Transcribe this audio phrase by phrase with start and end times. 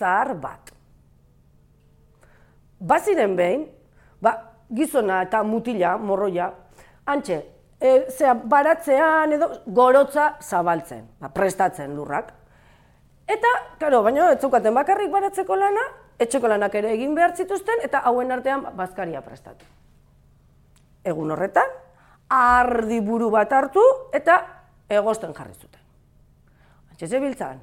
[0.00, 0.72] zahar bat.
[2.80, 3.66] Baziren behin,
[4.24, 4.34] ba,
[4.72, 6.48] gizona eta mutila, morroia,
[7.12, 7.40] antxe,
[7.76, 12.32] e, zera, baratzean edo gorotza zabaltzen, ba, prestatzen lurrak.
[13.30, 15.84] Eta, karo, baina ez zukaten bakarrik baratzeko lana,
[16.20, 19.68] etxeko lanak ere egin behar zituzten, eta hauen artean bazkaria prestatu.
[21.04, 21.68] Egun horretan,
[22.30, 23.82] ardi buru bat hartu
[24.14, 24.38] eta
[24.88, 25.82] egosten jarri zuten.
[26.92, 27.60] Antxe biltzan,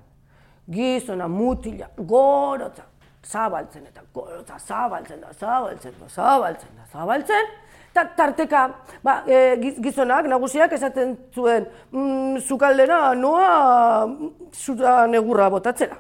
[0.68, 2.84] gizona, mutila, gorotza,
[3.24, 7.54] zabaltzen eta gorotza, zabaltzen da, zabaltzen da, zabaltzen da, zabaltzen,
[7.92, 8.64] eta tarteka
[9.04, 14.06] ba, e, gizonak, nagusiak esaten zuen mm, zukaldera noa
[14.54, 15.98] zura negurra botatzera.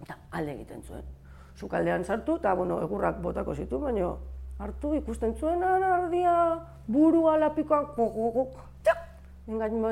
[0.00, 1.04] Eta alde egiten zuen.
[1.60, 4.14] Zukaldean sartu eta bueno, egurrak botako zitu, baina
[4.60, 6.34] hartu ikusten zuen ardia
[6.88, 8.98] burua lapikoa, kukukuk, txak,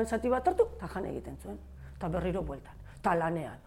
[0.05, 1.57] zati bat hartu, eta jan egiten zuen.
[1.95, 3.57] Eta berriro bueltan, eta lanean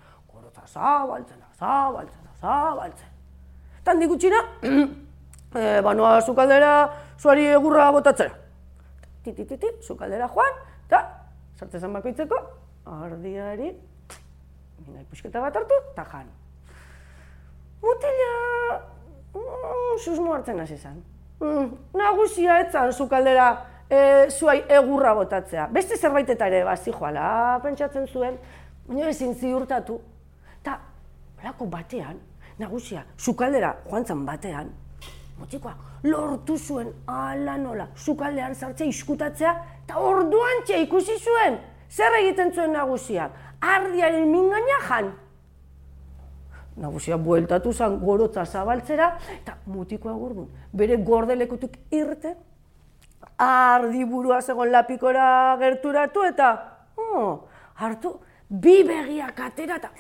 [0.52, 3.08] eta zabaltzen zabaltzen zabaltzen.
[3.80, 4.41] Eta handik gutxina,
[5.58, 6.72] e, banoa zukaldera
[7.19, 8.34] zuari egurra botatzera.
[9.22, 11.02] Titititi, zukaldera joan, eta
[11.58, 12.39] sartzezan bakoitzeko,
[12.98, 13.70] ardiari,
[14.86, 16.30] minai pusketa bat hartu, eta jan.
[17.83, 18.33] Mutila,
[19.34, 20.98] mm, susmo hartzen hasi zen.
[21.42, 23.48] Mm, nagusia etzan zukaldera
[23.89, 25.69] e, zuai egurra botatzea.
[25.74, 28.39] Beste zerbait ere bazi joala, pentsatzen zuen,
[28.88, 30.00] baina ezin ziurtatu,
[30.62, 30.77] Eta,
[31.42, 32.20] lako batean,
[32.58, 34.69] nagusia, sukaldera joan zan batean,
[35.41, 35.72] motikoa,
[36.06, 41.58] lortu zuen ala nola, sukaldean sartzea iskutatzea, eta orduan txe ikusi zuen,
[41.91, 43.27] zer egiten zuen nagusia,
[43.58, 45.11] ardiaren mingaina jan.
[46.78, 52.36] Nagusia bueltatu zen gorotza zabaltzera, eta mutikoa gordun, bere gordelekutuk irte,
[53.42, 56.52] ardi burua zegoen lapikora gerturatu, eta,
[56.95, 57.48] oh,
[57.83, 58.20] hartu,
[58.52, 59.90] bi begiak atera, eta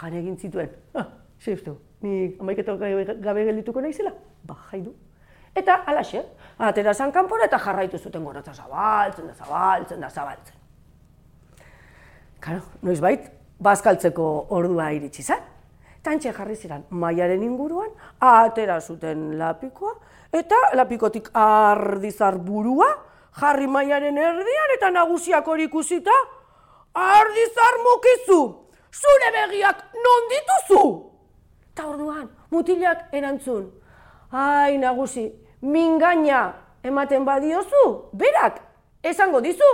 [0.00, 0.70] jan egin zituen.
[0.94, 1.06] Ah,
[1.40, 4.12] ze uste, ni amaiketan gabe geldituko naizela?
[4.46, 4.94] Ba, jaidu.
[5.54, 6.22] Eta, alaxe,
[6.58, 10.56] atera zan kanpora eta jarraitu zuten gorotza zabaltzen da, zabaltzen da, zabaltzen.
[12.40, 13.26] Karo, noiz bait,
[13.60, 15.42] bazkaltzeko ordua iritsi zen.
[16.00, 17.90] Tantxe jarri ziren maiaren inguruan,
[18.24, 19.92] atera zuten lapikoa,
[20.32, 22.88] eta lapikotik ardizar burua,
[23.36, 26.14] jarri maiaren erdian, eta nagusiak hori ikusita,
[26.94, 28.60] ardizar mukizu!
[28.92, 30.84] zure begiak non dituzu?
[31.74, 33.70] Ta orduan, mutilak erantzun.
[34.32, 35.30] Ai, nagusi,
[35.62, 38.60] mingaina ematen badiozu, berak,
[39.02, 39.70] esango dizu,